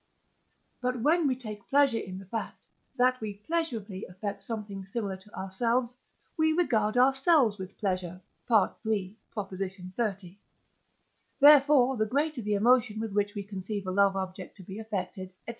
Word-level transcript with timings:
But 0.81 1.01
when 1.03 1.27
we 1.27 1.35
take 1.35 1.69
pleasure 1.69 1.99
in 1.99 2.17
the 2.17 2.25
fact, 2.25 2.65
that 2.97 3.21
we 3.21 3.35
pleasurably 3.35 4.03
affect 4.05 4.43
something 4.43 4.83
similar 4.87 5.15
to 5.17 5.33
ourselves, 5.37 5.95
we 6.35 6.53
regard 6.53 6.97
ourselves 6.97 7.59
with 7.59 7.77
pleasure 7.77 8.19
(III. 8.49 9.15
30); 9.35 10.39
therefore 11.39 11.97
the 11.97 12.07
greater 12.07 12.41
the 12.41 12.55
emotion 12.55 12.99
with 12.99 13.13
which 13.13 13.35
we 13.35 13.43
conceive 13.43 13.85
a 13.85 13.91
loved 13.91 14.15
object 14.15 14.57
to 14.57 14.63
be 14.63 14.79
affected, 14.79 15.33
&c. 15.45 15.49